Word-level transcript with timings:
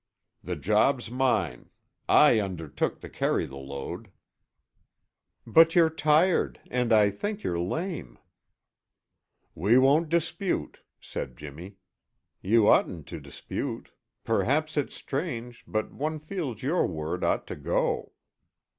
"The 0.43 0.55
job's 0.55 1.11
mine. 1.11 1.69
I 2.09 2.39
undertook 2.39 3.01
to 3.01 3.07
carry 3.07 3.45
the 3.45 3.59
load." 3.59 4.11
"But 5.45 5.75
you're 5.75 5.91
tired, 5.91 6.59
and 6.71 6.91
I 6.91 7.11
think 7.11 7.43
you're 7.43 7.59
lame." 7.59 8.17
"We 9.53 9.77
won't 9.77 10.09
dispute," 10.09 10.79
said 10.99 11.37
Jimmy. 11.37 11.75
"You 12.41 12.67
oughtn't 12.67 13.05
to 13.09 13.19
dispute. 13.19 13.91
Perhaps 14.23 14.75
it's 14.75 14.95
strange, 14.95 15.63
but 15.67 15.91
one 15.91 16.17
feels 16.19 16.63
your 16.63 16.87
word 16.87 17.23
ought 17.23 17.45
to 17.45 17.55
go." 17.55 18.13